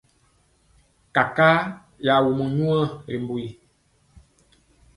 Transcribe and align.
Kakaa 1.15 1.59
ya 2.05 2.13
wumɔ 2.23 2.45
nwaa 2.55 2.83
ri 3.09 3.17
mbu 3.23 3.35
yi. 3.43 3.49